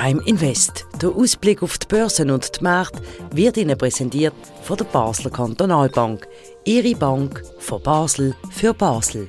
Prime 0.00 0.22
Invest. 0.24 0.86
Der 1.02 1.10
Ausblick 1.10 1.62
auf 1.62 1.76
die 1.76 1.86
Börsen 1.86 2.30
und 2.30 2.58
die 2.58 2.64
Märkte 2.64 3.02
wird 3.32 3.58
Ihnen 3.58 3.76
präsentiert 3.76 4.32
von 4.62 4.78
der 4.78 4.86
Basler 4.86 5.30
Kantonalbank. 5.30 6.26
Ihre 6.64 6.96
Bank 6.96 7.42
von 7.58 7.82
Basel 7.82 8.34
für 8.50 8.72
Basel. 8.72 9.28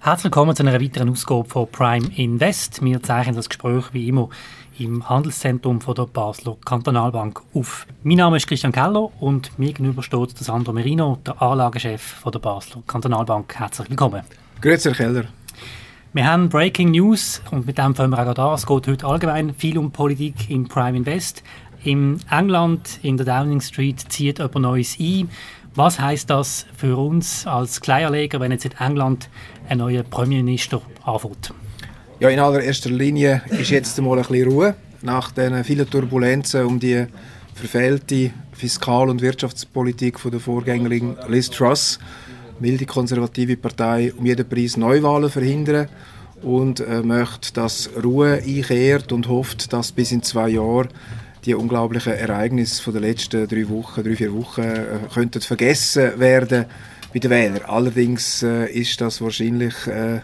Herzlich 0.00 0.24
willkommen 0.24 0.56
zu 0.56 0.62
einer 0.62 0.80
weiteren 0.80 1.10
Ausgabe 1.10 1.46
von 1.46 1.70
Prime 1.70 2.08
Invest. 2.16 2.82
Wir 2.82 3.02
zeichnen 3.02 3.36
das 3.36 3.50
Gespräch 3.50 3.92
wie 3.92 4.08
immer 4.08 4.30
im 4.78 5.06
Handelszentrum 5.06 5.82
von 5.82 5.94
der 5.94 6.06
Basler 6.06 6.56
Kantonalbank 6.64 7.42
auf. 7.52 7.86
Mein 8.02 8.16
Name 8.16 8.38
ist 8.38 8.46
Christian 8.46 8.72
Keller 8.72 9.10
und 9.20 9.58
mir 9.58 9.74
gegenüber 9.74 10.02
steht 10.02 10.38
der 10.38 10.44
Sandro 10.46 10.72
Merino, 10.72 11.18
der 11.26 11.42
Anlagechef 11.42 12.00
von 12.00 12.32
der 12.32 12.38
Basler 12.38 12.82
Kantonalbank. 12.86 13.54
Herzlich 13.58 13.90
willkommen. 13.90 14.22
Grüezi, 14.62 14.88
Herr 14.88 14.96
Keller. 14.96 15.24
Wir 16.14 16.26
haben 16.26 16.48
Breaking 16.50 16.90
News 16.90 17.40
und 17.50 17.66
mit 17.66 17.78
dem 17.78 17.94
fangen 17.94 18.10
wir 18.10 18.18
auch 18.18 18.36
an. 18.36 18.54
Es 18.54 18.66
geht 18.66 18.86
heute 18.86 19.06
allgemein 19.06 19.54
viel 19.54 19.78
um 19.78 19.90
Politik 19.90 20.50
im 20.50 20.68
Prime 20.68 20.98
Invest. 20.98 21.42
In 21.84 22.20
England, 22.30 23.00
in 23.02 23.16
der 23.16 23.24
Downing 23.24 23.60
Street, 23.60 23.98
zieht 24.08 24.38
jemand 24.38 24.56
Neues 24.56 24.96
ein. 25.00 25.30
Was 25.74 25.98
heißt 25.98 26.28
das 26.28 26.66
für 26.76 26.98
uns 26.98 27.46
als 27.46 27.80
Kleinanleger, 27.80 28.40
wenn 28.40 28.52
jetzt 28.52 28.66
in 28.66 28.72
England 28.78 29.30
ein 29.68 29.78
neuer 29.78 30.02
Premierminister 30.02 30.82
anfängt? 31.04 31.54
Ja, 32.20 32.28
in 32.28 32.38
allererster 32.38 32.90
Linie 32.90 33.40
ist 33.48 33.70
jetzt 33.70 33.98
mal 34.02 34.18
ein 34.18 34.24
bisschen 34.26 34.48
Ruhe 34.50 34.74
nach 35.00 35.32
den 35.32 35.64
vielen 35.64 35.88
Turbulenzen 35.88 36.66
um 36.66 36.78
die 36.78 37.06
verfehlte 37.54 38.32
Fiskal- 38.52 39.08
und 39.08 39.22
Wirtschaftspolitik 39.22 40.20
von 40.20 40.30
der 40.30 40.40
Vorgängerin 40.40 41.16
Liz 41.28 41.50
Truss 41.50 41.98
will 42.62 42.76
die 42.76 42.86
konservative 42.86 43.56
Partei 43.56 44.12
um 44.16 44.24
jeden 44.24 44.48
Preis 44.48 44.76
Neuwahlen 44.76 45.30
verhindern 45.30 45.88
und 46.42 46.80
äh, 46.80 47.02
möchte, 47.02 47.52
dass 47.52 47.90
Ruhe 48.02 48.42
einkehrt 48.44 49.12
und 49.12 49.28
hofft, 49.28 49.72
dass 49.72 49.92
bis 49.92 50.12
in 50.12 50.22
zwei 50.22 50.50
Jahren 50.50 50.88
die 51.44 51.54
unglaublichen 51.54 52.12
Ereignisse 52.12 52.92
den 52.92 53.02
letzten 53.02 53.48
drei 53.48 53.68
Wochen, 53.68 54.02
drei, 54.02 54.16
vier 54.16 54.32
Wochen 54.32 54.62
äh, 54.62 54.84
könnten 55.12 55.40
vergessen 55.40 56.18
werden 56.18 56.66
bei 57.12 57.18
den 57.18 57.30
Wählern. 57.30 57.62
Allerdings 57.66 58.42
äh, 58.42 58.70
ist 58.70 59.00
das 59.00 59.20
wahrscheinlich 59.20 59.74
äh, 59.86 60.20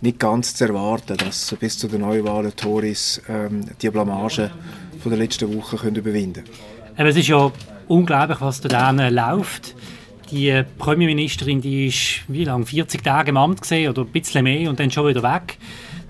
nicht 0.00 0.18
ganz 0.18 0.54
zu 0.54 0.64
erwarten, 0.64 1.16
dass 1.16 1.54
bis 1.58 1.78
zu 1.78 1.88
den 1.88 2.02
Neuwahlen 2.02 2.54
Tories 2.54 3.20
ähm, 3.28 3.62
die 3.80 3.90
Blamage 3.90 4.50
von 5.00 5.10
der 5.10 5.18
letzten 5.18 5.54
Woche 5.56 5.76
können 5.76 5.96
überwinden 5.96 6.44
können. 6.44 7.08
Es 7.08 7.16
ist 7.16 7.28
ja 7.28 7.50
unglaublich, 7.88 8.40
was 8.40 8.60
da 8.60 8.90
läuft. 8.90 9.74
Die 10.30 10.64
Premierministerin, 10.78 11.60
die 11.60 11.86
ist 11.86 12.22
wie 12.26 12.44
lange 12.44 12.66
40 12.66 13.02
Tage 13.02 13.30
im 13.30 13.36
Amt 13.36 13.62
gesehen 13.62 13.90
oder 13.90 14.02
ein 14.02 14.08
bisschen 14.08 14.42
mehr 14.42 14.68
und 14.68 14.80
dann 14.80 14.90
schon 14.90 15.06
wieder 15.08 15.22
weg. 15.22 15.56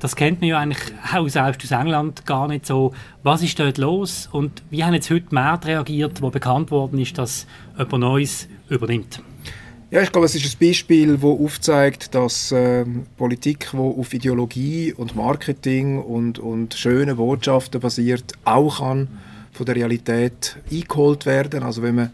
Das 0.00 0.16
kennt 0.16 0.40
man 0.40 0.48
ja 0.48 0.58
eigentlich 0.58 0.92
auch 1.14 1.28
selbst 1.28 1.62
aus 1.64 1.70
England 1.70 2.24
gar 2.24 2.48
nicht 2.48 2.66
so. 2.66 2.94
Was 3.22 3.42
ist 3.42 3.58
dort 3.58 3.76
los 3.76 4.28
und 4.32 4.62
wie 4.70 4.84
haben 4.84 4.94
jetzt 4.94 5.10
heute 5.10 5.34
Märkte 5.34 5.68
reagiert, 5.68 6.22
wo 6.22 6.30
bekannt 6.30 6.70
worden 6.70 6.98
ist, 6.98 7.18
dass 7.18 7.46
jemand 7.76 8.00
Neues 8.00 8.48
übernimmt? 8.68 9.22
Ja, 9.90 10.02
ich 10.02 10.10
glaube, 10.10 10.26
es 10.26 10.34
ist 10.34 10.44
ein 10.44 10.66
Beispiel, 10.66 11.14
das 11.14 11.22
aufzeigt, 11.22 12.14
dass 12.14 12.50
äh, 12.52 12.84
Politik, 13.16 13.68
die 13.72 13.76
auf 13.76 14.12
Ideologie 14.12 14.92
und 14.92 15.14
Marketing 15.14 16.02
und, 16.02 16.38
und 16.38 16.74
schönen 16.74 17.16
Botschaften 17.16 17.80
basiert, 17.80 18.32
auch 18.44 18.78
kann 18.78 19.08
von 19.52 19.66
der 19.66 19.76
Realität 19.76 20.56
eingeholt 20.70 21.24
werden. 21.24 21.62
Also 21.62 21.82
wenn 21.82 21.94
man 21.94 22.10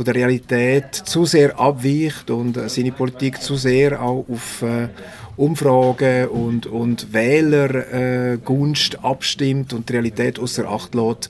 von 0.00 0.06
der 0.06 0.14
Realität 0.14 0.94
zu 0.94 1.26
sehr 1.26 1.60
abweicht 1.60 2.30
und 2.30 2.56
äh, 2.56 2.70
seine 2.70 2.90
Politik 2.90 3.42
zu 3.42 3.56
sehr 3.56 4.00
auch 4.00 4.24
auf 4.30 4.62
äh, 4.62 4.88
Umfragen 5.36 6.28
und, 6.28 6.64
und 6.64 7.12
Wählergunst 7.12 8.94
äh, 8.94 8.98
abstimmt 9.02 9.74
und 9.74 9.90
die 9.90 9.92
Realität 9.92 10.38
außer 10.38 10.66
Acht 10.66 10.94
lässt, 10.94 11.28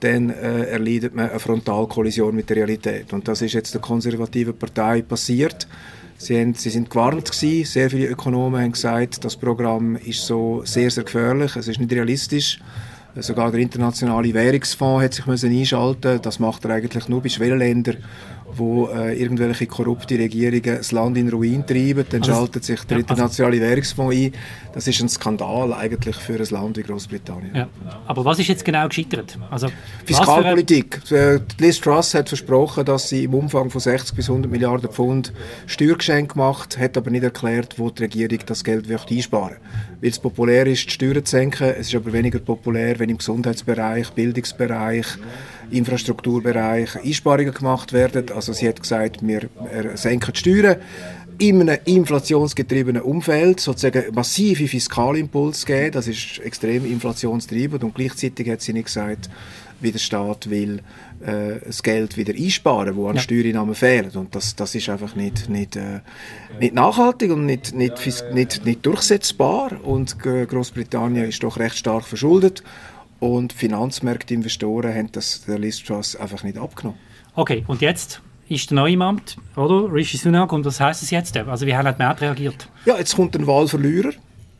dann 0.00 0.28
äh, 0.28 0.64
erleidet 0.64 1.14
man 1.14 1.30
eine 1.30 1.40
Frontalkollision 1.40 2.36
mit 2.36 2.50
der 2.50 2.58
Realität. 2.58 3.10
Und 3.14 3.26
das 3.26 3.40
ist 3.40 3.54
jetzt 3.54 3.72
der 3.72 3.80
konservativen 3.80 4.54
Partei 4.54 5.00
passiert. 5.00 5.66
Sie, 6.18 6.38
haben, 6.38 6.52
sie 6.52 6.68
sind 6.68 6.90
gewarnt 6.90 7.32
gewesen. 7.32 7.64
Sehr 7.64 7.88
viele 7.88 8.08
Ökonomen 8.08 8.60
haben 8.60 8.72
gesagt, 8.72 9.24
das 9.24 9.34
Programm 9.34 9.96
ist 9.96 10.26
so 10.26 10.60
sehr, 10.66 10.90
sehr 10.90 11.04
gefährlich. 11.04 11.56
Es 11.56 11.68
ist 11.68 11.80
nicht 11.80 11.92
realistisch. 11.92 12.60
Sogar 13.16 13.50
der 13.50 13.60
internationale 13.60 14.32
Währungsfonds 14.32 15.04
hat 15.04 15.14
sich 15.14 15.26
müssen 15.26 15.50
einschalten. 15.50 16.20
Das 16.22 16.38
macht 16.38 16.64
er 16.64 16.70
eigentlich 16.70 17.08
nur 17.08 17.22
bei 17.22 17.28
Schwellenländern 17.28 17.96
wo 18.56 18.88
äh, 18.88 19.20
irgendwelche 19.20 19.66
korrupte 19.66 20.18
Regierungen 20.18 20.76
das 20.76 20.92
Land 20.92 21.16
in 21.16 21.28
Ruin 21.28 21.66
treiben, 21.66 22.04
dann 22.08 22.22
also, 22.22 22.32
schaltet 22.32 22.64
sich 22.64 22.80
der 22.84 22.98
ja, 22.98 23.04
also 23.04 23.12
internationale 23.12 23.56
also, 23.56 23.68
Währungsfonds 23.68 24.16
ein. 24.16 24.32
Das 24.72 24.86
ist 24.86 25.00
ein 25.00 25.08
Skandal 25.08 25.72
eigentlich 25.72 26.16
für 26.16 26.38
ein 26.38 26.46
Land 26.50 26.76
wie 26.76 26.82
Großbritannien. 26.82 27.54
Ja. 27.54 27.68
Aber 28.06 28.24
was 28.24 28.38
ist 28.38 28.48
jetzt 28.48 28.64
genau 28.64 28.86
gescheitert? 28.88 29.38
Also, 29.50 29.68
Fiskalpolitik. 30.04 31.00
Ein... 31.10 31.42
Liz 31.58 31.80
Truss 31.80 32.14
hat 32.14 32.28
versprochen, 32.28 32.84
dass 32.84 33.08
sie 33.08 33.24
im 33.24 33.34
Umfang 33.34 33.70
von 33.70 33.80
60 33.80 34.14
bis 34.14 34.28
100 34.28 34.50
Milliarden 34.50 34.90
Pfund 34.90 35.32
Steuergeschenke 35.66 36.38
macht, 36.38 36.78
hat 36.78 36.96
aber 36.96 37.10
nicht 37.10 37.24
erklärt, 37.24 37.78
wo 37.78 37.90
die 37.90 38.02
Regierung 38.04 38.38
das 38.46 38.64
Geld 38.64 38.88
möchte 38.88 39.14
einsparen 39.14 39.56
Weil 40.00 40.10
es 40.10 40.18
populär 40.18 40.66
ist, 40.66 40.86
die 40.86 40.90
Steuern 40.90 41.24
zu 41.24 41.30
senken. 41.30 41.74
Es 41.78 41.88
ist 41.88 41.94
aber 41.94 42.12
weniger 42.12 42.38
populär, 42.38 42.98
wenn 42.98 43.10
im 43.10 43.18
Gesundheitsbereich, 43.18 44.10
Bildungsbereich, 44.10 45.06
Infrastrukturbereich 45.70 46.96
Einsparungen 46.96 47.54
gemacht 47.54 47.92
werden. 47.92 48.26
Also 48.34 48.52
sie 48.52 48.68
hat 48.68 48.80
gesagt, 48.80 49.26
wir 49.26 49.48
senken 49.94 50.32
die 50.32 50.38
Steuern 50.38 50.76
in 51.40 51.62
einem 51.62 51.80
inflationsgetriebenen 51.86 53.00
Umfeld 53.02 53.60
sozusagen 53.60 54.14
massive 54.14 54.68
Fiskalimpuls 54.68 55.64
geben. 55.64 55.92
Das 55.92 56.06
ist 56.06 56.38
extrem 56.40 56.84
inflationstreibend 56.84 57.82
und 57.82 57.94
gleichzeitig 57.94 58.48
hat 58.50 58.60
sie 58.60 58.74
nicht 58.74 58.86
gesagt, 58.86 59.30
wie 59.80 59.90
der 59.90 59.98
Staat 59.98 60.50
will 60.50 60.82
äh, 61.24 61.54
das 61.64 61.82
Geld 61.82 62.18
wieder 62.18 62.34
einsparen, 62.34 62.94
wo 62.94 63.08
an 63.08 63.16
ja. 63.16 63.22
Steuereinnahmen 63.22 63.74
fehlen. 63.74 64.10
Und 64.10 64.34
das, 64.34 64.54
das 64.54 64.74
ist 64.74 64.90
einfach 64.90 65.16
nicht, 65.16 65.48
nicht, 65.48 65.76
äh, 65.76 66.00
nicht 66.60 66.74
nachhaltig 66.74 67.30
und 67.30 67.46
nicht, 67.46 67.74
nicht, 67.74 67.96
nicht, 68.34 68.64
nicht 68.66 68.84
durchsetzbar. 68.84 69.82
Und 69.82 70.18
Großbritannien 70.18 71.26
ist 71.26 71.42
doch 71.42 71.58
recht 71.58 71.78
stark 71.78 72.04
verschuldet. 72.04 72.62
Und 73.20 73.52
Finanzmärkte, 73.52 74.34
Investoren 74.34 74.94
haben 74.94 75.12
das 75.12 75.44
der 75.44 75.58
Liz 75.58 75.82
Truss 75.82 76.16
einfach 76.16 76.42
nicht 76.42 76.58
abgenommen. 76.58 76.98
Okay, 77.36 77.64
und 77.68 77.82
jetzt 77.82 78.22
ist 78.48 78.70
der 78.70 78.76
neue 78.76 78.94
im 78.94 79.02
Amt, 79.02 79.36
oder? 79.56 79.92
Rishi 79.92 80.16
Sunak, 80.16 80.52
und 80.52 80.64
was 80.64 80.80
heißt 80.80 81.02
es 81.02 81.10
jetzt? 81.10 81.36
Also 81.36 81.66
wie 81.66 81.76
haben 81.76 81.86
die 81.86 82.02
Märkte 82.02 82.24
reagiert? 82.24 82.68
Ja, 82.86 82.98
jetzt 82.98 83.14
kommt 83.14 83.36
ein 83.36 83.46
Wahlverlierer 83.46 84.12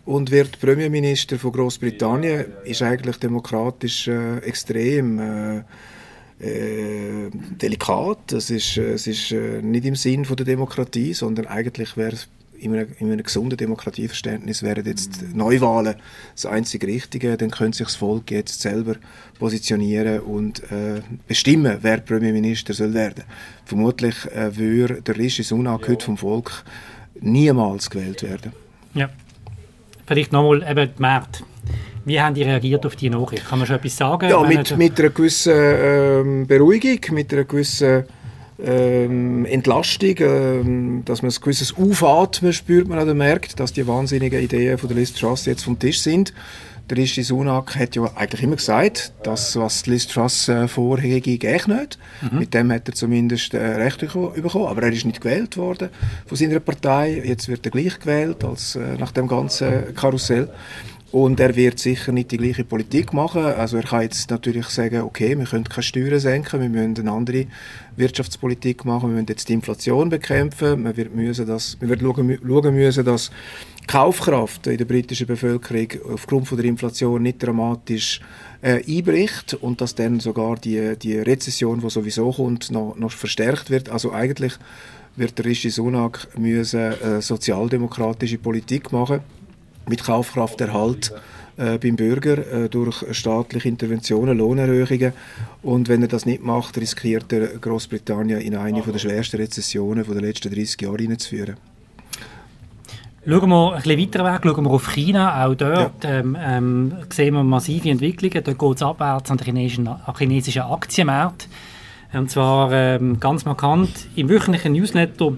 und 0.05 0.31
wird 0.31 0.61
Premierminister 0.61 1.39
von 1.39 1.53
Großbritannien. 1.53 2.47
Ist 2.65 2.83
eigentlich 2.83 3.17
demokratisch 3.17 4.07
äh, 4.09 4.39
extrem 4.39 5.19
äh, 5.19 5.59
äh, 6.41 7.31
delikat. 7.33 8.33
Es 8.33 8.51
ist, 8.51 8.77
es 8.77 9.07
ist 9.07 9.33
äh, 9.33 9.61
nicht 9.63 9.85
im 9.85 9.97
Sinn 9.97 10.25
von 10.25 10.37
der 10.37 10.47
Demokratie, 10.47 11.13
sondern 11.15 11.47
eigentlich 11.47 11.97
wäre 11.97 12.13
es 12.13 12.29
in 12.61 12.75
einem, 12.75 12.89
in 12.99 13.11
einem 13.11 13.23
gesunden 13.23 13.57
Demokratieverständnis 13.57 14.63
wären 14.63 14.85
jetzt 14.85 15.35
Neuwahlen 15.35 15.97
das 16.35 16.47
einzige 16.47 16.87
Richtige. 16.87 17.37
Dann 17.37 17.51
könnte 17.51 17.79
sich 17.79 17.87
das 17.87 17.97
Volk 17.97 18.31
jetzt 18.31 18.61
selber 18.61 18.97
positionieren 19.39 20.21
und 20.21 20.61
äh, 20.71 21.01
bestimmen, 21.27 21.79
wer 21.81 21.99
Premierminister 21.99 22.75
soll 22.75 22.95
werden. 22.95 23.25
Vermutlich 23.65 24.15
äh, 24.27 24.57
würde 24.57 25.03
der 25.03 25.17
Rishi 25.17 25.43
Sunak 25.43 25.89
heute 25.89 26.05
vom 26.05 26.17
Volk 26.17 26.65
niemals 27.21 27.89
gewählt 27.91 28.23
werden. 28.23 28.53
Ja. 28.95 29.09
Vielleicht 30.07 30.33
nochmal 30.33 30.63
eben 30.69 30.91
die 30.97 31.03
Märkte. 31.03 31.45
Wie 32.05 32.21
haben 32.21 32.35
die 32.35 32.43
reagiert 32.43 32.85
auf 32.87 32.97
die 32.97 33.11
Nachricht? 33.11 33.47
Kann 33.49 33.59
man 33.59 33.67
schon 33.67 33.77
etwas 33.77 33.97
sagen? 33.97 34.29
Ja, 34.29 34.43
mit, 34.43 34.77
mit 34.77 34.99
einer 34.99 35.11
gewissen 35.11 35.53
äh, 35.53 36.45
Beruhigung, 36.47 36.99
mit 37.15 37.33
einer 37.33 37.45
gewissen 37.45 38.05
ähm, 38.65 39.45
Entlastung, 39.45 40.15
ähm, 40.19 41.03
dass 41.05 41.23
man 41.23 41.31
ein 41.31 41.41
gewisses 41.41 41.77
Aufatmen 41.77 42.53
spürt 42.53 42.89
man 42.89 42.99
oder 42.99 43.15
merkt, 43.15 43.61
dass 43.61 43.73
die 43.73 43.87
wahnsinnigen 43.87 44.41
Ideen 44.41 44.79
von 44.79 44.89
der 44.89 44.99
Liz 44.99 45.13
Truss 45.13 45.47
jetzt 45.47 45.65
vom 45.65 45.79
Tisch 45.79 46.01
sind. 46.01 46.33
Der 46.89 46.99
Rishi 46.99 47.23
Sunak 47.23 47.77
hat 47.77 47.95
ja 47.95 48.11
eigentlich 48.17 48.43
immer 48.43 48.57
gesagt, 48.57 49.13
dass 49.23 49.55
was 49.55 49.87
Liz 49.87 50.09
Truss 50.09 50.49
äh, 50.49 50.67
vorhege, 50.67 51.39
geht 51.39 51.69
nicht. 51.69 51.99
Mhm. 52.21 52.39
Mit 52.41 52.53
dem 52.53 52.73
hat 52.73 52.89
er 52.89 52.95
zumindest 52.95 53.55
äh, 53.55 53.65
Recht 53.65 54.01
bekommen, 54.01 54.67
aber 54.67 54.83
er 54.83 54.93
ist 54.93 55.07
nicht 55.07 55.21
gewählt 55.21 55.57
worden 55.57 55.91
von 56.27 56.37
seiner 56.37 56.59
Partei. 56.59 57.23
Jetzt 57.25 57.49
wird 57.49 57.65
er 57.65 57.71
gleich 57.71 58.01
gewählt 58.01 58.43
als 58.43 58.75
äh, 58.75 58.97
nach 58.99 59.13
dem 59.13 59.29
ganzen 59.29 59.95
Karussell. 59.95 60.49
Und 61.13 61.41
er 61.41 61.57
wird 61.57 61.81
sicher 61.81 62.13
nicht 62.13 62.31
die 62.31 62.37
gleiche 62.37 62.63
Politik 62.63 63.13
machen. 63.13 63.43
Also 63.43 63.79
er 63.79 63.83
kann 63.83 64.03
jetzt 64.03 64.31
natürlich 64.31 64.67
sagen, 64.67 65.01
okay, 65.01 65.37
wir 65.37 65.45
können 65.45 65.65
keine 65.65 65.83
Steuern 65.83 66.21
senken, 66.21 66.61
wir 66.61 66.69
müssen 66.69 66.99
eine 66.99 67.11
andere 67.11 67.47
Wirtschaftspolitik 67.97 68.85
machen, 68.85 69.11
wir 69.11 69.15
müssen 69.15 69.27
jetzt 69.29 69.49
die 69.49 69.55
Inflation 69.55 70.09
bekämpfen, 70.09 70.85
wir 70.85 70.97
wird 70.97 71.15
müssen 71.15 71.47
das, 71.47 71.77
wir 71.81 71.89
werden 71.89 72.07
schauen, 72.07 72.75
müssen, 72.75 73.05
dass 73.05 73.33
Kaufkraft 73.89 74.69
in 74.69 74.79
der 74.79 74.85
britischen 74.85 75.27
Bevölkerung 75.27 75.89
aufgrund 76.13 76.47
von 76.47 76.59
der 76.59 76.67
Inflation 76.67 77.25
nicht 77.25 77.43
dramatisch 77.43 78.21
äh, 78.63 78.81
einbricht 78.87 79.55
und 79.55 79.81
dass 79.81 79.97
dann 79.97 80.21
sogar 80.21 80.57
die, 80.57 80.97
die 80.97 81.19
Rezession, 81.19 81.81
die 81.81 81.91
sowieso 81.91 82.31
kommt, 82.31 82.71
noch, 82.71 82.95
noch 82.97 83.11
verstärkt 83.11 83.71
wird. 83.71 83.89
Also 83.89 84.13
eigentlich 84.13 84.53
wird 85.17 85.37
der 85.39 85.45
Rishi 85.45 85.71
Sunak 85.71 86.29
müssen, 86.39 86.79
äh, 86.79 87.21
sozialdemokratische 87.21 88.39
Politik 88.39 88.93
machen 88.93 89.23
mit 89.91 90.05
Kaufkrafterhalt 90.05 91.13
äh, 91.59 91.77
beim 91.77 91.97
Bürger 91.97 92.39
äh, 92.39 92.69
durch 92.71 93.05
staatliche 93.13 93.69
Interventionen, 93.69 94.39
Lohnerhöhungen. 94.39 95.13
Und 95.63 95.89
wenn 95.89 96.01
er 96.01 96.09
das 96.09 96.25
nicht 96.25 96.43
macht, 96.43 96.79
riskiert 96.79 97.31
er 97.33 97.49
Großbritannien 97.59 98.41
in 98.41 98.57
eine 98.57 98.81
der 98.81 98.99
schwersten 98.99 99.37
Rezessionen 99.37 100.05
der 100.07 100.23
letzten 100.23 100.55
30 100.55 100.81
Jahre 100.81 100.97
hineinzuführen. 100.97 101.57
Schauen 103.27 103.51
wir 103.51 103.75
ein 103.75 103.83
bisschen 103.83 104.01
weiter 104.01 104.25
weg, 104.25 104.41
schauen 104.43 104.65
wir 104.65 104.71
auf 104.71 104.91
China. 104.95 105.45
Auch 105.45 105.55
dort 105.55 106.05
ja. 106.05 106.11
ähm, 106.11 106.37
ähm, 106.41 106.93
sehen 107.11 107.35
wir 107.35 107.43
massive 107.43 107.91
Entwicklungen. 107.91 108.43
Dort 108.43 108.59
geht 108.59 108.77
es 108.77 108.83
abwärts 108.83 109.31
an 109.31 109.37
den 109.37 109.45
chinesischen, 109.45 109.91
chinesischen 110.17 110.63
Aktienmärkten. 110.63 111.51
Und 112.13 112.31
zwar 112.31 112.73
ähm, 112.73 113.21
ganz 113.21 113.45
markant 113.45 114.09
im 114.17 114.31
wöchentlichen 114.31 114.73
Newsletter, 114.73 115.33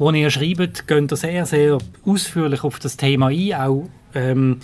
wo 0.00 0.10
ihr 0.10 0.30
schreibt, 0.30 0.88
geht 0.88 1.12
ihr 1.12 1.16
sehr, 1.16 1.44
sehr 1.44 1.78
ausführlich 2.06 2.64
auf 2.64 2.78
das 2.78 2.96
Thema 2.96 3.26
ein, 3.28 3.52
auch 3.52 3.88
ähm, 4.14 4.58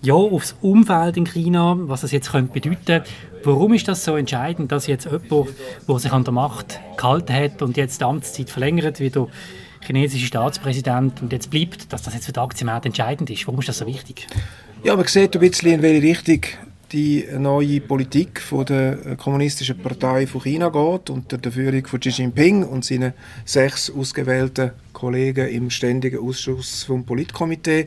ja, 0.00 0.14
aufs 0.14 0.56
Umfeld 0.62 1.18
in 1.18 1.26
China, 1.26 1.76
was 1.82 2.00
das 2.00 2.12
jetzt 2.12 2.32
könnte 2.32 2.58
bedeuten 2.58 3.02
Warum 3.44 3.74
ist 3.74 3.86
das 3.88 4.04
so 4.04 4.16
entscheidend, 4.16 4.72
dass 4.72 4.86
jetzt 4.86 5.04
jemand, 5.04 5.50
der 5.86 5.98
sich 5.98 6.12
an 6.12 6.24
der 6.24 6.32
Macht 6.32 6.80
gehalten 6.96 7.32
hat 7.32 7.60
und 7.60 7.76
jetzt 7.76 8.00
die 8.00 8.04
Amtszeit 8.04 8.48
verlängert, 8.48 9.00
wie 9.00 9.10
der 9.10 9.28
chinesische 9.86 10.26
Staatspräsident 10.26 11.20
und 11.20 11.30
jetzt 11.32 11.50
bleibt, 11.50 11.92
dass 11.92 12.02
das 12.02 12.14
jetzt 12.14 12.24
für 12.24 12.32
den 12.32 12.42
Aktienmarkt 12.42 12.86
entscheidend 12.86 13.28
ist? 13.28 13.46
Warum 13.46 13.60
ist 13.60 13.68
das 13.68 13.78
so 13.78 13.86
wichtig? 13.86 14.26
Ja, 14.82 14.96
man 14.96 15.06
sieht 15.06 15.34
ein 15.34 15.40
bisschen, 15.40 15.72
in 15.72 15.82
welche 15.82 16.02
Richtung 16.02 16.40
die 16.92 17.24
neue 17.38 17.80
Politik 17.80 18.40
von 18.40 18.64
der 18.64 19.16
Kommunistischen 19.16 19.78
Partei 19.78 20.26
von 20.26 20.42
China 20.42 20.70
geht 20.70 21.10
unter 21.10 21.38
der 21.38 21.52
Führung 21.52 21.86
von 21.86 22.00
Xi 22.00 22.10
Jinping 22.10 22.64
und 22.64 22.84
seinen 22.84 23.12
sechs 23.44 23.90
ausgewählten 23.90 24.72
Kollegen 24.92 25.48
im 25.48 25.70
ständigen 25.70 26.18
Ausschuss 26.18 26.84
vom 26.84 27.04
Politkomitee. 27.04 27.86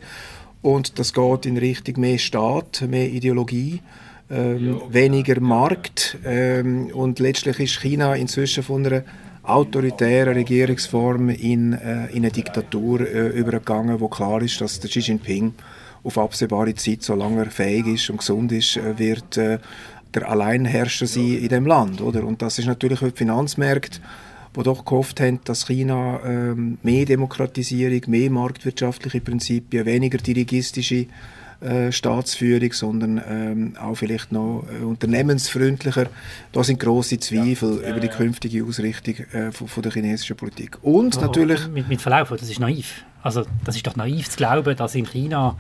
Und 0.61 0.97
das 0.99 1.13
geht 1.13 1.45
in 1.45 1.57
Richtung 1.57 1.99
mehr 1.99 2.17
Staat, 2.17 2.85
mehr 2.87 3.09
Ideologie, 3.09 3.81
ähm, 4.31 4.81
weniger 4.89 5.41
Markt. 5.41 6.17
Ähm, 6.25 6.87
und 6.93 7.19
letztlich 7.19 7.59
ist 7.59 7.81
China 7.81 8.15
inzwischen 8.15 8.63
von 8.63 8.85
einer 8.85 9.03
autoritären 9.43 10.35
Regierungsform 10.35 11.27
in, 11.29 11.73
äh, 11.73 12.05
in 12.07 12.23
eine 12.23 12.31
Diktatur 12.31 13.01
äh, 13.01 13.27
übergegangen, 13.27 13.99
wo 13.99 14.07
klar 14.07 14.41
ist, 14.41 14.61
dass 14.61 14.79
der 14.79 14.89
Xi 14.89 15.01
Jinping 15.01 15.53
auf 16.03 16.17
absehbare 16.17 16.75
Zeit, 16.75 17.03
solange 17.03 17.45
er 17.45 17.51
fähig 17.51 17.87
ist 17.87 18.09
und 18.09 18.17
gesund 18.17 18.51
ist, 18.51 18.77
äh, 18.77 18.97
wird 18.97 19.37
äh, 19.37 19.59
der 20.13 20.29
Alleinherrscher 20.29 21.07
sein 21.07 21.37
in 21.37 21.49
dem 21.49 21.65
Land, 21.65 22.01
oder? 22.01 22.23
Und 22.23 22.41
das 22.41 22.59
ist 22.59 22.67
natürlich 22.67 22.99
für 22.99 23.11
die 23.11 23.17
Finanzmärkte 23.17 23.99
die 24.55 24.63
doch 24.63 24.85
gehofft 24.85 25.19
haben, 25.19 25.39
dass 25.45 25.67
China 25.67 26.19
ähm, 26.25 26.77
mehr 26.83 27.05
Demokratisierung, 27.05 28.01
mehr 28.07 28.29
marktwirtschaftliche 28.29 29.21
Prinzipien, 29.21 29.85
weniger 29.85 30.17
dirigistische 30.17 31.07
äh, 31.61 31.91
Staatsführung, 31.91 32.73
sondern 32.73 33.21
ähm, 33.27 33.73
auch 33.79 33.95
vielleicht 33.95 34.31
noch 34.31 34.65
äh, 34.69 34.83
unternehmensfreundlicher. 34.83 36.07
Da 36.51 36.63
sind 36.63 36.79
große 36.79 37.19
Zweifel 37.19 37.81
ja, 37.81 37.89
über 37.89 37.99
die 37.99 38.09
künftige 38.09 38.63
Ausrichtung 38.65 39.15
äh, 39.31 39.51
von, 39.51 39.67
von, 39.67 39.81
der 39.81 39.91
chinesischen 39.91 40.35
Politik. 40.35 40.77
Und 40.81 41.17
aber 41.17 41.27
natürlich... 41.27 41.67
Mit, 41.69 41.87
mit 41.87 42.01
Verlauf, 42.01 42.29
das 42.29 42.49
ist 42.49 42.59
naiv. 42.59 43.03
Also 43.21 43.45
das 43.63 43.75
ist 43.75 43.87
doch 43.87 43.95
naiv 43.95 44.29
zu 44.29 44.37
glauben, 44.37 44.75
dass 44.75 44.93
in 44.93 45.05
China 45.05 45.55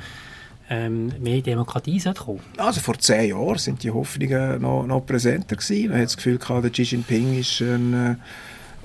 ähm, 0.69 1.11
mehr 1.19 1.41
Demokratie 1.41 2.01
kommen 2.17 2.39
Also 2.57 2.79
vor 2.79 2.97
zehn 2.97 3.29
Jahren 3.29 3.57
sind 3.57 3.83
die 3.83 3.91
Hoffnungen 3.91 4.61
noch, 4.61 4.85
noch 4.85 5.05
präsenter 5.05 5.55
gewesen. 5.55 5.89
Man 5.89 5.99
hat 5.99 6.05
das 6.05 6.17
Gefühl 6.17 6.37
gehabt, 6.37 6.63
der 6.63 6.71
Xi 6.71 6.83
Jinping 6.83 7.39
ist 7.39 7.61
ein 7.61 7.93
äh, 7.93 8.15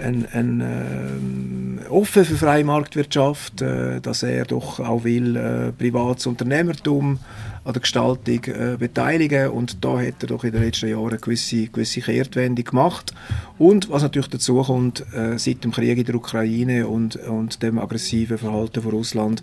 ein, 0.00 0.26
ein 0.32 1.80
äh, 1.80 1.88
offen 1.88 2.24
für 2.24 2.36
freie 2.36 2.64
Marktwirtschaft, 2.64 3.62
äh, 3.62 4.00
dass 4.00 4.22
er 4.22 4.44
doch 4.44 4.80
auch 4.80 5.04
will 5.04 5.36
äh, 5.36 5.72
privates 5.72 6.26
Unternehmertum 6.26 7.18
an 7.64 7.72
der 7.72 7.82
Gestaltung 7.82 8.44
äh, 8.44 8.76
beteiligen 8.78 9.50
und 9.50 9.84
da 9.84 9.98
hat 10.00 10.22
er 10.22 10.28
doch 10.28 10.44
in 10.44 10.52
den 10.52 10.62
letzten 10.62 10.88
Jahren 10.88 11.10
eine 11.10 11.18
gewisse, 11.18 11.66
gewisse 11.66 12.00
Kehrtwende 12.00 12.62
gemacht 12.62 13.14
und 13.58 13.90
was 13.90 14.02
natürlich 14.02 14.28
dazu 14.28 14.62
kommt, 14.62 15.04
äh, 15.14 15.38
seit 15.38 15.64
dem 15.64 15.72
Krieg 15.72 15.98
in 15.98 16.04
der 16.04 16.14
Ukraine 16.14 16.86
und, 16.86 17.16
und 17.16 17.62
dem 17.62 17.78
aggressiven 17.78 18.38
Verhalten 18.38 18.82
von 18.82 18.92
Russland 18.92 19.42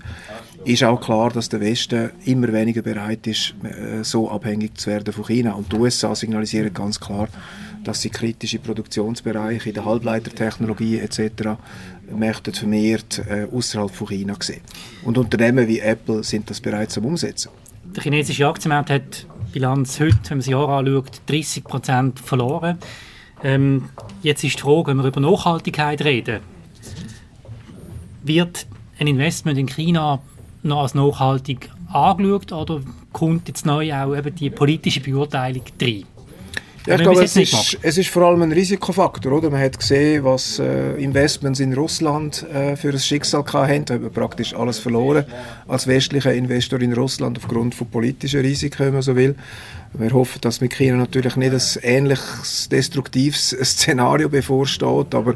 ist 0.64 0.84
auch 0.84 1.00
klar, 1.00 1.30
dass 1.32 1.50
der 1.50 1.62
Westen 1.62 2.12
immer 2.26 2.52
weniger 2.52 2.82
bereit 2.82 3.28
ist, 3.28 3.54
äh, 3.64 4.04
so 4.04 4.30
abhängig 4.30 4.78
zu 4.78 4.90
werden 4.90 5.14
von 5.14 5.26
China 5.26 5.54
und 5.54 5.72
die 5.72 5.78
USA 5.78 6.16
signalisieren 6.16 6.74
ganz 6.74 7.00
klar, 7.00 7.28
dass 7.86 8.02
sie 8.02 8.10
kritische 8.10 8.60
Produktionsbereiche 8.60 9.70
in 9.70 9.76
der 9.76 9.86
Halbleitertechnologie 9.86 11.00
etc. 11.00 11.58
möchten 12.12 12.54
vermehrt 12.54 13.22
äh, 13.30 13.48
außerhalb 13.52 13.92
von 13.92 14.08
China 14.08 14.36
sehen. 14.40 14.62
Und 15.04 15.18
Unternehmen 15.18 15.68
wie 15.68 15.80
Apple 15.80 16.24
sind 16.24 16.50
das 16.50 16.60
bereits 16.60 16.98
am 16.98 17.06
Umsetzen. 17.06 17.52
Der 17.96 18.04
chinesische 18.04 18.46
Aktienmarkt 18.46 18.90
hat 18.90 19.26
Bilanz 19.54 20.02
heute, 20.02 20.18
wenn 20.24 20.32
man 20.32 20.40
das 20.40 20.48
Jahr 20.48 20.68
anschaut, 20.68 21.22
30 21.28 21.64
Prozent 21.64 22.20
verloren. 22.20 22.78
Ähm, 23.42 23.90
jetzt 24.22 24.44
ist 24.44 24.58
die 24.58 24.62
Frage, 24.62 24.88
wenn 24.88 24.98
wir 24.98 25.06
über 25.06 25.22
Nachhaltigkeit 25.22 26.04
reden, 26.04 26.42
wird 28.24 28.68
ein 29.00 29.08
Investment 29.08 29.58
in 29.58 29.68
China 29.68 30.20
noch 30.62 30.82
als 30.82 30.94
nachhaltig 30.94 31.70
angeschaut 31.88 32.52
oder 32.52 32.82
kommt 33.14 33.48
jetzt 33.48 33.66
neu 33.66 33.94
auch 33.94 34.14
eben 34.14 34.36
die 34.36 34.50
politische 34.50 35.00
Beurteilung 35.00 35.64
rein? 35.82 36.04
Ja, 36.86 36.96
ich 36.96 37.02
glaube, 37.02 37.24
es 37.24 37.36
ist, 37.36 37.78
es 37.82 37.98
ist 37.98 38.10
vor 38.10 38.24
allem 38.24 38.44
ein 38.44 38.52
Risikofaktor. 38.52 39.32
Oder? 39.32 39.50
Man 39.50 39.62
hat 39.62 39.80
gesehen, 39.80 40.24
was 40.24 40.60
äh, 40.60 40.94
Investments 41.02 41.60
in 41.60 41.74
Russland 41.74 42.44
äh, 42.44 42.76
für 42.76 42.90
ein 42.90 43.00
Schicksal 43.00 43.44
hatten. 43.44 43.86
Da 43.86 43.96
hat 43.96 44.02
man 44.02 44.12
praktisch 44.12 44.54
alles 44.54 44.78
verloren 44.78 45.26
als 45.68 45.88
westlicher 45.88 46.34
Investor 46.34 46.80
in 46.82 46.94
Russland 46.94 47.38
aufgrund 47.38 47.74
von 47.74 47.88
politischen 47.88 48.42
Risiken, 48.42 48.86
wenn 48.86 48.94
man 48.94 49.02
so 49.02 49.16
will. 49.16 49.36
Wir 49.94 50.12
hoffen, 50.12 50.42
dass 50.42 50.62
mit 50.62 50.76
China 50.76 50.98
natürlich 50.98 51.36
nicht 51.38 51.54
ein 51.54 51.62
ähnliches 51.82 52.70
destruktives 52.70 53.50
Szenario 53.64 54.30
bevorsteht, 54.30 55.16
aber 55.16 55.36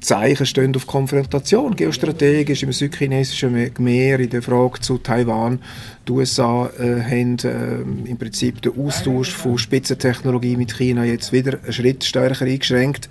Zeichen 0.00 0.46
stehen 0.46 0.74
auf 0.76 0.86
Konfrontation, 0.86 1.74
geostrategisch 1.74 2.62
im 2.62 2.72
südchinesischen 2.72 3.72
Meer, 3.78 4.20
in 4.20 4.30
der 4.30 4.42
Frage 4.42 4.80
zu 4.80 4.98
Taiwan. 4.98 5.60
Die 6.06 6.12
USA 6.12 6.70
äh, 6.78 7.00
haben 7.02 7.38
äh, 7.38 8.08
im 8.08 8.16
Prinzip 8.16 8.62
den 8.62 8.78
Austausch 8.78 9.30
von 9.30 9.58
Spitzentechnologie 9.58 10.56
mit 10.56 10.76
China 10.76 11.04
jetzt 11.04 11.32
wieder 11.32 11.58
einen 11.62 11.72
Schritt 11.72 12.04
stärker 12.04 12.44
eingeschränkt. 12.44 13.08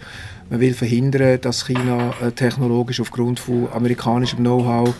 Man 0.49 0.61
will 0.61 0.73
verhindern, 0.73 1.41
dass 1.41 1.67
China 1.67 2.13
äh, 2.21 2.31
technologisch 2.31 3.01
aufgrund 3.01 3.39
von 3.39 3.67
amerikanischem 3.73 4.39
Know-how 4.39 4.93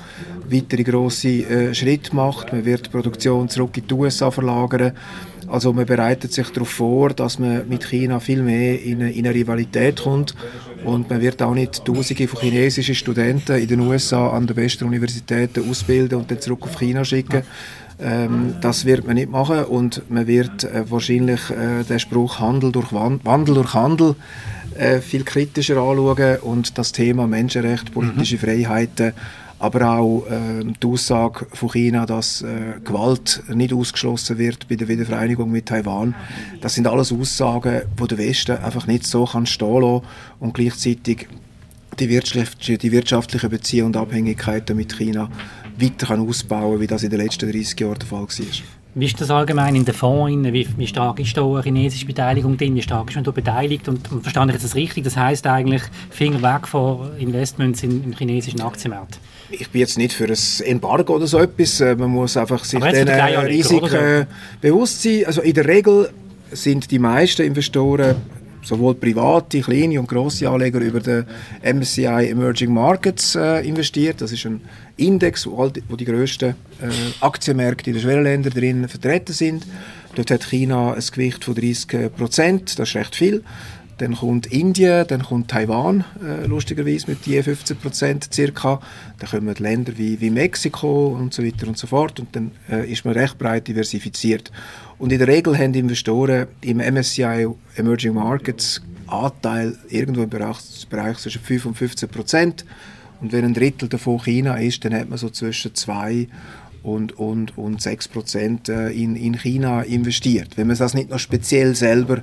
weitere 0.49 0.83
grosse 0.83 1.29
äh, 1.29 1.73
Schritte 1.73 2.13
macht. 2.13 2.51
Man 2.51 2.65
wird 2.65 2.87
die 2.87 2.89
Produktion 2.89 3.47
zurück 3.47 3.77
in 3.77 3.87
die 3.87 3.93
USA 3.93 4.29
verlagern. 4.29 4.91
Also 5.47 5.73
man 5.73 5.85
bereitet 5.85 6.33
sich 6.33 6.49
darauf 6.49 6.69
vor, 6.69 7.09
dass 7.09 7.39
man 7.39 7.67
mit 7.67 7.85
China 7.85 8.19
viel 8.19 8.43
mehr 8.43 8.81
in 8.81 9.01
eine, 9.01 9.11
in 9.11 9.25
eine 9.25 9.33
Rivalität 9.33 10.01
kommt 10.03 10.35
und 10.83 11.09
man 11.09 11.21
wird 11.21 11.41
auch 11.41 11.53
nicht 11.53 11.85
Tausende 11.85 12.27
von 12.27 12.41
chinesischen 12.41 12.95
Studenten 12.95 13.57
in 13.57 13.67
den 13.67 13.79
USA 13.79 14.29
an 14.29 14.45
den 14.45 14.55
besten 14.55 14.85
Universitäten 14.85 15.69
ausbilden 15.69 16.19
und 16.19 16.29
dann 16.29 16.41
zurück 16.41 16.63
auf 16.63 16.77
China 16.79 17.05
schicken. 17.05 17.43
Ähm, 17.99 18.55
das 18.61 18.85
wird 18.85 19.07
man 19.07 19.15
nicht 19.15 19.31
machen 19.31 19.63
und 19.65 20.09
man 20.09 20.27
wird 20.27 20.65
äh, 20.65 20.89
wahrscheinlich 20.89 21.49
äh, 21.49 21.83
den 21.83 21.99
Spruch 21.99 22.39
Handel 22.39 22.71
durch 22.71 22.93
Wandel 22.93 23.55
durch 23.55 23.73
Handel 23.73 24.15
äh, 24.77 24.99
viel 24.99 25.23
kritischer 25.23 25.77
anschauen 25.77 26.37
und 26.41 26.77
das 26.77 26.91
Thema 26.91 27.25
Menschenrechte, 27.25 27.91
politische 27.91 28.35
mhm. 28.35 28.39
Freiheiten 28.39 29.13
aber 29.59 29.89
auch 29.89 30.25
äh, 30.27 30.63
die 30.63 30.87
Aussage 30.87 31.47
von 31.51 31.69
China, 31.69 32.05
dass 32.05 32.41
äh, 32.41 32.79
Gewalt 32.83 33.43
nicht 33.53 33.73
ausgeschlossen 33.73 34.37
wird 34.37 34.67
bei 34.67 34.75
der 34.75 34.87
Wiedervereinigung 34.87 35.51
mit 35.51 35.67
Taiwan. 35.67 36.15
Das 36.61 36.75
sind 36.75 36.87
alles 36.87 37.11
Aussagen, 37.11 37.81
wo 37.97 38.05
der 38.05 38.17
Westen 38.17 38.57
einfach 38.57 38.87
nicht 38.87 39.05
so 39.05 39.25
kann 39.25 39.45
stehen 39.45 39.81
lassen 39.81 40.05
und 40.39 40.53
gleichzeitig 40.53 41.27
die, 41.99 42.09
wirtschaftliche, 42.09 42.77
die 42.77 42.91
wirtschaftlichen 42.91 43.49
Beziehungen 43.49 43.95
und 43.95 43.97
Abhängigkeiten 43.97 44.77
mit 44.77 44.95
China 44.95 45.29
weiter 45.79 46.07
kann 46.07 46.27
ausbauen 46.27 46.79
wie 46.79 46.87
das 46.87 47.03
in 47.03 47.09
den 47.09 47.19
letzten 47.19 47.51
30 47.51 47.79
Jahren 47.79 47.99
der 47.99 48.07
Fall 48.07 48.21
war. 48.21 48.76
Wie 48.99 49.05
ist 49.05 49.21
das 49.21 49.29
allgemein 49.29 49.75
in 49.75 49.85
den 49.85 49.93
Fonds? 49.93 50.51
Wie, 50.51 50.67
wie 50.75 50.87
stark 50.87 51.19
ist 51.19 51.37
da 51.37 51.45
eine 51.45 51.61
chinesische 51.61 52.07
Beteiligung 52.07 52.57
drin? 52.57 52.73
Wie 52.73 52.81
stark 52.81 53.09
ist 53.09 53.15
man 53.15 53.23
da 53.23 53.29
beteiligt? 53.29 53.87
Und, 53.87 54.11
und 54.11 54.23
verstehe 54.23 54.43
ich 54.47 54.53
jetzt 54.53 54.63
das 54.63 54.73
richtig? 54.73 55.03
Das 55.03 55.15
heißt 55.15 55.45
eigentlich 55.45 55.83
Finger 56.09 56.41
weg 56.41 56.67
von 56.67 57.15
Investments 57.19 57.83
in, 57.83 58.03
im 58.03 58.17
chinesischen 58.17 58.59
Aktienmarkt? 58.61 59.19
ich 59.49 59.69
bin 59.69 59.79
jetzt 59.79 59.97
nicht 59.97 60.13
für 60.13 60.25
ein 60.25 60.65
Embargo 60.65 61.15
oder 61.15 61.27
so 61.27 61.37
etwas. 61.37 61.79
Äh, 61.79 61.95
man 61.95 62.09
muss 62.09 62.35
einfach 62.35 62.63
sich 62.63 62.83
diesen 62.83 63.07
Risiken 63.07 64.27
bewusst 64.59 65.03
sein. 65.03 65.23
Also 65.25 65.41
in 65.41 65.53
der 65.53 65.67
Regel 65.67 66.09
sind 66.51 66.89
die 66.91 66.99
meisten 66.99 67.43
Investoren 67.43 68.15
sowohl 68.61 68.95
private, 68.95 69.61
kleine 69.61 69.99
und 69.99 70.07
grosse 70.07 70.49
Anleger 70.49 70.79
über 70.79 70.99
den 70.99 71.25
MSCI 71.63 72.29
Emerging 72.29 72.73
Markets 72.73 73.35
äh, 73.35 73.67
investiert. 73.67 74.21
Das 74.21 74.31
ist 74.31 74.45
ein 74.45 74.61
Index, 74.97 75.45
wo, 75.47 75.67
die, 75.69 75.83
wo 75.87 75.95
die 75.95 76.05
grössten 76.05 76.49
äh, 76.49 76.55
Aktienmärkte 77.21 77.89
in 77.89 77.95
den 77.95 78.03
Schwellenländern 78.03 78.53
drin 78.53 78.87
vertreten 78.87 79.33
sind. 79.33 79.65
Dort 80.15 80.31
hat 80.31 80.43
China 80.43 80.93
ein 80.93 81.03
Gewicht 81.11 81.43
von 81.43 81.55
30 81.55 82.15
Prozent, 82.15 82.79
das 82.79 82.89
ist 82.89 82.95
recht 82.95 83.15
viel. 83.15 83.43
dann 83.97 84.15
kommt 84.15 84.47
Indien, 84.47 85.05
dann 85.07 85.23
kommt 85.23 85.49
Taiwan, 85.49 86.03
äh, 86.23 86.45
lustigerweise 86.45 87.09
mit 87.09 87.25
je 87.25 87.41
15 87.41 87.77
Prozent 87.77 88.29
circa. 88.31 88.79
Dann 89.19 89.29
kommen 89.29 89.55
Länder 89.55 89.93
wie, 89.97 90.21
wie 90.21 90.29
Mexiko 90.29 91.07
und 91.07 91.33
so 91.33 91.43
weiter 91.43 91.67
und 91.67 91.77
so 91.77 91.87
fort. 91.87 92.19
Und 92.19 92.35
dann 92.35 92.51
äh, 92.69 92.89
ist 92.91 93.05
man 93.05 93.15
recht 93.15 93.37
breit 93.37 93.67
diversifiziert. 93.67 94.51
Und 94.99 95.11
in 95.11 95.19
der 95.19 95.27
Regel 95.27 95.57
haben 95.57 95.73
Investoren 95.73 96.47
im 96.61 96.77
MSCI 96.77 97.47
Emerging 97.75 98.15
Markets 98.15 98.81
Anteil 99.07 99.77
irgendwo 99.89 100.23
im 100.23 100.29
Bereich, 100.29 100.87
Bereich 100.89 101.17
zwischen 101.17 101.41
5 101.41 101.65
und 101.67 101.77
15 101.77 102.09
Prozent. 102.09 102.65
Und 103.21 103.31
wenn 103.31 103.45
ein 103.45 103.53
Drittel 103.53 103.89
davon 103.89 104.19
China 104.19 104.55
ist, 104.55 104.83
dann 104.85 104.93
hat 104.93 105.09
man 105.09 105.17
so 105.17 105.29
zwischen 105.29 105.73
2 105.73 106.27
und, 106.83 107.17
und, 107.17 107.57
und 107.57 107.81
6 107.81 108.07
Prozent 108.09 108.69
äh, 108.69 108.89
in, 108.89 109.15
in 109.15 109.35
China 109.35 109.81
investiert. 109.81 110.57
Wenn 110.57 110.67
man 110.67 110.77
das 110.77 110.93
nicht 110.93 111.09
noch 111.09 111.19
speziell 111.19 111.75
selber 111.75 112.21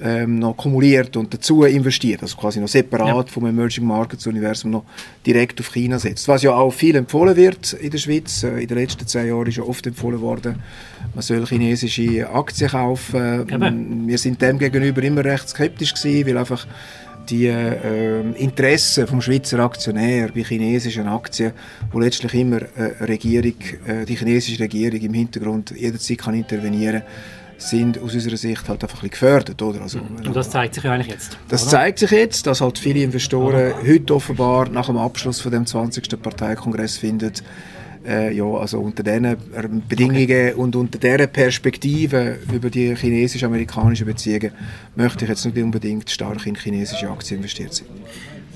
ähm, 0.00 0.38
noch 0.38 0.56
kumuliert 0.56 1.16
und 1.16 1.32
dazu 1.32 1.64
investiert, 1.64 2.22
also 2.22 2.36
quasi 2.36 2.60
noch 2.60 2.68
separat 2.68 3.26
ja. 3.26 3.32
vom 3.32 3.46
Emerging 3.46 3.84
Markets 3.84 4.26
Universum 4.26 4.70
noch 4.70 4.84
direkt 5.26 5.60
auf 5.60 5.72
China 5.72 5.98
setzt. 5.98 6.28
Was 6.28 6.42
ja 6.42 6.52
auch 6.52 6.70
viel 6.70 6.96
empfohlen 6.96 7.36
wird 7.36 7.72
in 7.74 7.90
der 7.90 7.98
Schweiz. 7.98 8.42
Äh, 8.42 8.62
in 8.62 8.68
den 8.68 8.78
letzten 8.78 9.06
zehn 9.06 9.28
Jahren 9.28 9.46
ist 9.46 9.56
ja 9.56 9.64
oft 9.64 9.86
empfohlen 9.86 10.20
worden, 10.20 10.56
man 11.14 11.22
soll 11.22 11.46
chinesische 11.46 12.28
Aktien 12.30 12.70
kaufen. 12.70 13.46
Ähm, 13.50 14.06
wir 14.06 14.18
sind 14.18 14.40
dem 14.40 14.58
gegenüber 14.58 15.02
immer 15.02 15.24
recht 15.24 15.48
skeptisch 15.48 15.94
gewesen, 15.94 16.26
weil 16.28 16.38
einfach 16.38 16.66
die 17.28 17.46
äh, 17.46 18.20
Interessen 18.36 19.06
vom 19.06 19.20
Schweizer 19.20 19.58
Aktionär 19.58 20.30
bei 20.34 20.42
chinesischen 20.42 21.06
Aktien, 21.08 21.52
wo 21.92 21.98
letztlich 21.98 22.34
immer 22.34 22.62
äh, 22.62 23.04
Regierung, 23.04 23.54
äh, 23.86 24.04
die 24.06 24.16
chinesische 24.16 24.60
Regierung 24.60 25.00
im 25.00 25.14
Hintergrund 25.14 25.74
jederzeit 25.76 26.18
kann 26.18 26.34
intervenieren 26.34 27.02
kann, 27.02 27.08
sind 27.58 28.00
aus 28.00 28.14
unserer 28.14 28.36
Sicht 28.36 28.68
halt 28.68 28.82
einfach 28.82 29.02
ein 29.02 29.10
gefördert. 29.10 29.60
Oder? 29.60 29.82
Also, 29.82 29.98
Und 29.98 30.34
das 30.34 30.48
zeigt 30.48 30.74
sich 30.74 30.84
ja 30.84 30.92
eigentlich 30.92 31.12
jetzt. 31.12 31.36
Das 31.48 31.62
oder? 31.62 31.70
zeigt 31.72 31.98
sich 31.98 32.10
jetzt, 32.12 32.46
dass 32.46 32.60
halt 32.60 32.78
viele 32.78 33.02
Investoren 33.02 33.72
oder? 33.72 33.86
heute 33.86 34.14
offenbar 34.14 34.68
nach 34.68 34.86
dem 34.86 34.96
Abschluss 34.96 35.40
von 35.40 35.52
dem 35.52 35.66
20. 35.66 36.22
Parteikongress 36.22 36.96
finden, 36.96 37.32
äh, 38.06 38.32
ja, 38.32 38.44
also 38.44 38.78
unter 38.78 39.02
diesen 39.02 39.36
Bedingungen 39.88 40.24
okay. 40.24 40.52
und 40.54 40.76
unter 40.76 40.98
dieser 40.98 41.26
Perspektive 41.26 42.38
über 42.52 42.70
die 42.70 42.94
chinesisch-amerikanischen 42.94 44.06
Beziehungen 44.06 44.52
möchte 44.94 45.24
ich 45.24 45.28
jetzt 45.28 45.44
nicht 45.44 45.58
unbedingt 45.58 46.08
stark 46.08 46.46
in 46.46 46.54
chinesische 46.54 47.10
Aktien 47.10 47.38
investiert 47.38 47.74
sein. 47.74 47.88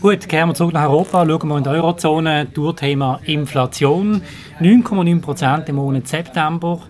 Gut, 0.01 0.29
kehren 0.29 0.49
wir 0.49 0.55
zurück 0.55 0.73
nach 0.73 0.89
Europa, 0.89 1.27
schauen 1.27 1.49
wir 1.49 1.59
in 1.59 1.65
die 1.65 1.71
Eurozone, 1.71 2.49
Thema 2.77 3.21
Inflation. 3.25 4.23
9,9% 4.61 5.69
im 5.69 5.77
Monat 5.77 6.09
September. 6.09 6.81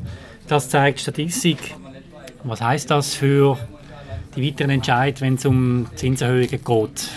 Das 0.46 0.68
zeigt 0.68 1.00
Statistik 1.00 1.74
was 2.44 2.60
heißt 2.60 2.90
das 2.90 3.14
für 3.14 3.58
die 4.36 4.46
weiteren 4.46 4.70
Entscheidungen, 4.70 5.20
wenn 5.20 5.34
es 5.34 5.44
um 5.46 5.86
Zinserhöhungen 5.94 6.48
geht? 6.48 7.08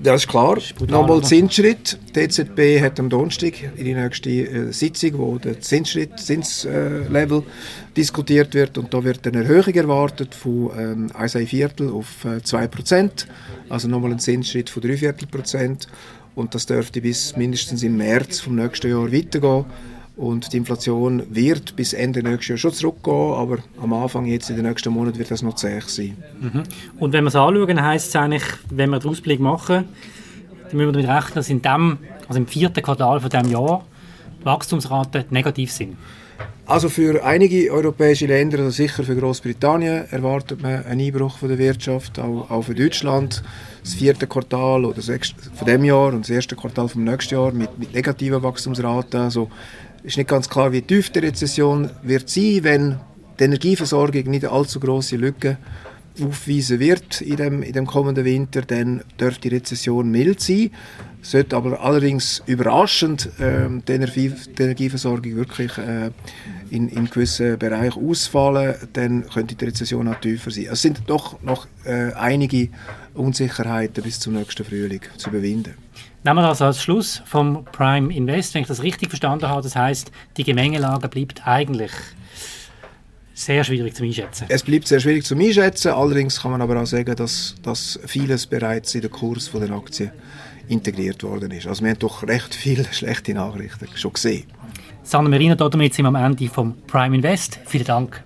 Das 0.00 0.22
ist 0.22 0.28
klar. 0.28 0.58
Nochmal 0.88 1.22
Zinsschritt. 1.22 1.98
Die 2.14 2.20
EZB 2.20 2.82
hat 2.82 3.00
am 3.00 3.08
Donnerstag 3.08 3.54
in 3.76 3.84
die 3.84 3.94
nächste 3.94 4.28
äh, 4.30 4.72
Sitzung, 4.72 5.18
wo 5.18 5.38
der 5.38 5.60
Zinsschritt, 5.60 6.18
Zinslevel 6.18 7.38
äh, 7.38 7.94
diskutiert 7.96 8.52
wird. 8.52 8.76
Und 8.76 8.92
da 8.92 9.02
wird 9.02 9.26
eine 9.26 9.38
Erhöhung 9.38 9.72
erwartet 9.72 10.34
von 10.34 10.70
ähm, 10.76 11.10
1 11.14 11.32
Viertel 11.48 11.90
auf 11.90 12.24
äh, 12.26 12.42
2 12.42 12.66
Prozent. 12.66 13.26
Also 13.70 13.88
nochmal 13.88 14.12
ein 14.12 14.18
Zinsschritt 14.18 14.68
von 14.68 14.82
3 14.82 14.96
Viertel 14.98 15.26
Prozent. 15.26 15.88
Und 16.34 16.54
das 16.54 16.66
dürfte 16.66 17.00
bis 17.00 17.36
mindestens 17.36 17.82
im 17.82 17.96
März 17.96 18.40
vom 18.40 18.56
nächsten 18.56 18.90
Jahr 18.90 19.10
weitergehen. 19.10 19.64
Und 20.16 20.52
die 20.52 20.58
Inflation 20.58 21.24
wird 21.30 21.74
bis 21.74 21.92
Ende 21.92 22.22
nächstes 22.22 22.48
Jahr 22.48 22.58
schon 22.58 22.72
zurückgehen, 22.72 23.34
aber 23.34 23.58
am 23.82 23.92
Anfang, 23.94 24.26
jetzt 24.26 24.48
in 24.48 24.56
den 24.56 24.66
nächsten 24.66 24.92
Monaten, 24.92 25.18
wird 25.18 25.30
das 25.30 25.42
noch 25.42 25.56
zäh 25.56 25.80
sein. 25.86 26.16
Mhm. 26.40 26.62
Und 27.00 27.12
wenn 27.12 27.24
wir 27.24 27.28
es 27.28 27.36
anschauen, 27.36 27.82
heisst 27.82 28.08
es 28.08 28.16
eigentlich, 28.16 28.44
wenn 28.70 28.90
wir 28.90 29.00
den 29.00 29.10
Ausblick 29.10 29.40
machen, 29.40 29.86
dann 30.68 30.76
müssen 30.76 30.94
wir 30.94 31.02
damit 31.02 31.08
rechnen, 31.08 31.34
dass 31.34 31.50
in 31.50 31.62
dem, 31.62 31.98
also 32.28 32.38
im 32.38 32.46
vierten 32.46 32.82
Quartal 32.82 33.20
von 33.20 33.28
diesem 33.28 33.50
Jahr 33.50 33.84
Wachstumsraten 34.44 35.24
negativ 35.30 35.72
sind. 35.72 35.96
Also 36.66 36.88
für 36.88 37.22
einige 37.24 37.70
europäische 37.70 38.26
Länder, 38.26 38.58
also 38.58 38.70
sicher 38.70 39.04
für 39.04 39.14
Großbritannien, 39.14 40.10
erwartet 40.10 40.62
man 40.62 40.84
einen 40.84 41.00
Einbruch 41.00 41.36
von 41.36 41.48
der 41.48 41.58
Wirtschaft, 41.58 42.18
auch, 42.18 42.50
auch 42.50 42.62
für 42.62 42.74
Deutschland. 42.74 43.42
Das 43.82 43.94
vierte 43.94 44.26
Quartal 44.26 44.86
oder 44.86 44.94
das 44.94 45.34
von 45.54 45.66
dem 45.66 45.84
Jahr 45.84 46.08
und 46.08 46.22
das 46.22 46.30
erste 46.30 46.56
Quartal 46.56 46.88
vom 46.88 47.04
nächsten 47.04 47.34
Jahr 47.34 47.52
mit, 47.52 47.78
mit 47.78 47.92
negativen 47.92 48.42
Wachstumsraten. 48.42 49.20
Also 49.20 49.50
ist 50.04 50.18
nicht 50.18 50.28
ganz 50.28 50.48
klar, 50.48 50.70
wie 50.72 50.82
tief 50.82 51.10
die 51.10 51.20
Rezession 51.20 51.90
wird 52.02 52.28
sein, 52.28 52.60
wenn 52.62 53.00
die 53.40 53.44
Energieversorgung 53.44 54.30
nicht 54.30 54.44
allzu 54.44 54.78
große 54.78 55.16
Lücken 55.16 55.56
aufweisen 56.22 56.78
wird 56.78 57.22
in 57.22 57.36
dem, 57.36 57.62
in 57.62 57.72
dem 57.72 57.86
kommenden 57.86 58.24
Winter, 58.24 58.62
dann 58.62 59.02
dürfte 59.18 59.48
die 59.48 59.56
Rezession 59.56 60.10
mild 60.10 60.40
sein. 60.40 60.70
Sollte 61.22 61.56
aber 61.56 61.80
allerdings 61.80 62.42
überraschend 62.46 63.30
äh, 63.40 63.66
die, 63.88 63.92
Energie, 63.92 64.30
die, 64.58 64.62
Energieversorgung 64.62 65.34
wirklich 65.34 65.76
äh, 65.78 66.10
in, 66.70 66.88
in 66.88 67.08
gewissen 67.08 67.58
Bereichen 67.58 68.06
ausfallen, 68.06 68.74
dann 68.92 69.26
könnte 69.28 69.54
die 69.54 69.64
Rezession 69.64 70.06
auch 70.06 70.20
tiefer 70.20 70.50
sein. 70.50 70.68
Es 70.70 70.82
sind 70.82 71.02
doch 71.06 71.42
noch 71.42 71.66
äh, 71.84 72.12
einige 72.12 72.68
Unsicherheiten 73.14 74.04
bis 74.04 74.20
zum 74.20 74.34
nächsten 74.34 74.64
Frühling 74.64 75.00
zu 75.16 75.30
überwinden. 75.30 75.83
Nehmen 76.24 76.38
wir 76.38 76.48
das 76.48 76.62
als 76.62 76.82
Schluss 76.82 77.22
vom 77.26 77.66
Prime 77.66 78.10
Invest, 78.12 78.54
wenn 78.54 78.62
ich 78.62 78.68
das 78.68 78.82
richtig 78.82 79.10
verstanden 79.10 79.46
habe. 79.46 79.60
Das 79.60 79.76
heißt, 79.76 80.10
die 80.38 80.44
Gemengelage 80.44 81.06
bleibt 81.08 81.46
eigentlich 81.46 81.90
sehr 83.34 83.62
schwierig 83.62 83.94
zu 83.94 84.04
einschätzen. 84.04 84.46
Es 84.48 84.62
bleibt 84.62 84.88
sehr 84.88 85.00
schwierig 85.00 85.26
zu 85.26 85.34
einschätzen. 85.34 85.92
Allerdings 85.92 86.40
kann 86.40 86.52
man 86.52 86.62
aber 86.62 86.80
auch 86.80 86.86
sagen, 86.86 87.14
dass, 87.14 87.56
dass 87.62 88.00
vieles 88.06 88.46
bereits 88.46 88.94
in 88.94 89.02
den 89.02 89.10
Kurs 89.10 89.50
der 89.52 89.70
Aktien 89.70 90.12
integriert 90.68 91.22
worden 91.24 91.50
ist. 91.50 91.66
Also 91.66 91.84
wir 91.84 91.90
haben 91.90 91.98
doch 91.98 92.22
recht 92.26 92.54
viele 92.54 92.84
schlechte 92.92 93.34
Nachrichten 93.34 93.86
schon 93.94 94.14
gesehen. 94.14 94.44
Sanna 95.02 95.28
Merino, 95.28 95.54
damit 95.56 95.92
sind 95.92 96.06
wir 96.06 96.08
am 96.08 96.14
Ende 96.14 96.48
vom 96.48 96.74
Prime 96.86 97.16
Invest. 97.16 97.60
Vielen 97.66 97.84
Dank 97.84 98.24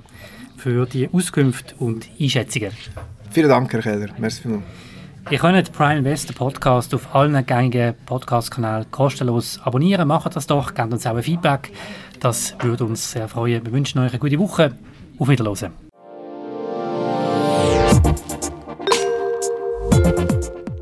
für 0.56 0.86
die 0.86 1.08
Auskünfte 1.12 1.74
und 1.80 2.08
Einschätzungen. 2.20 2.70
Vielen 3.32 3.48
Dank, 3.48 3.72
Herr 3.72 3.82
Keller. 3.82 4.10
Merci 4.18 4.42
vielmals. 4.42 4.87
Ihr 5.30 5.38
könnt 5.38 5.70
Prime 5.72 5.98
Invest 5.98 6.34
Podcast 6.34 6.94
auf 6.94 7.14
allen 7.14 7.44
gängigen 7.44 7.94
Podcast-Kanälen 8.06 8.90
kostenlos 8.90 9.60
abonnieren. 9.62 10.08
Macht 10.08 10.34
das 10.34 10.46
doch, 10.46 10.72
gebt 10.72 10.90
uns 10.90 11.06
auch 11.06 11.16
ein 11.16 11.22
Feedback. 11.22 11.70
Das 12.18 12.54
würde 12.60 12.86
uns 12.86 13.10
sehr 13.10 13.28
freuen. 13.28 13.62
Wir 13.62 13.72
wünschen 13.72 13.98
euch 13.98 14.12
eine 14.12 14.20
gute 14.20 14.38
Woche. 14.38 14.72
Auf 15.18 15.28
Wiedersehen. 15.28 15.72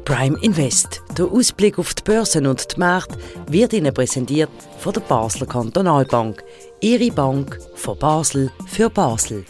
Prime 0.04 0.38
Invest. 0.42 1.02
Der 1.18 1.26
Ausblick 1.26 1.76
auf 1.80 1.94
die 1.94 2.04
Börsen 2.04 2.46
und 2.46 2.72
die 2.72 2.78
Märkte 2.78 3.18
wird 3.48 3.72
Ihnen 3.72 3.92
präsentiert 3.92 4.50
von 4.78 4.92
der 4.92 5.00
Basler 5.00 5.46
Kantonalbank. 5.46 6.44
Ihre 6.80 7.10
Bank 7.10 7.58
von 7.74 7.98
Basel 7.98 8.52
für 8.68 8.90
Basel. 8.90 9.44